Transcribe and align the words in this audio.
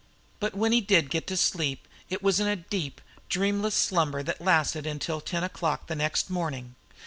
But 0.39 0.55
when 0.55 0.71
he 0.71 0.81
did 0.81 1.11
get 1.11 1.27
to 1.27 1.37
sleep 1.37 1.87
it 2.09 2.23
was 2.23 2.39
in 2.39 2.47
a 2.47 2.55
deep, 2.55 3.01
dreamless 3.29 3.75
slumber 3.75 4.23
that 4.23 4.41
lasted 4.41 4.87
until 4.87 5.21
ten 5.21 5.43
o'clock 5.43 5.85
the 5.85 5.95
next 5.95 6.27
morning. 6.27 6.73